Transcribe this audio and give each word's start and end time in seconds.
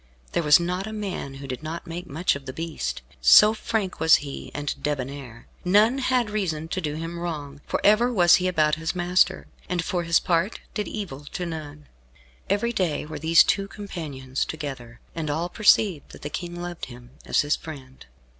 There 0.31 0.41
was 0.41 0.59
not 0.59 0.87
a 0.87 0.93
man 0.93 1.35
who 1.35 1.45
did 1.47 1.61
not 1.61 1.85
make 1.85 2.07
much 2.07 2.35
of 2.35 2.47
the 2.47 2.53
beast, 2.53 3.03
so 3.21 3.53
frank 3.53 3.99
was 3.99 4.15
he 4.15 4.49
and 4.55 4.73
debonair. 4.81 5.45
None 5.63 5.99
had 5.99 6.31
reason 6.31 6.67
to 6.69 6.81
do 6.81 6.95
him 6.95 7.19
wrong, 7.19 7.61
for 7.67 7.79
ever 7.83 8.11
was 8.11 8.37
he 8.37 8.47
about 8.47 8.73
his 8.81 8.95
master, 8.95 9.45
and 9.69 9.85
for 9.85 10.01
his 10.01 10.19
part 10.19 10.59
did 10.73 10.87
evil 10.87 11.25
to 11.33 11.45
none. 11.45 11.85
Every 12.49 12.73
day 12.73 13.05
were 13.05 13.19
these 13.19 13.43
two 13.43 13.67
companions 13.67 14.43
together, 14.43 14.99
and 15.13 15.29
all 15.29 15.49
perceived 15.49 16.09
that 16.13 16.23
the 16.23 16.31
King 16.31 16.59
loved 16.59 16.85
him 16.85 17.11
as 17.27 17.41
his 17.41 17.55
friend. 17.55 18.03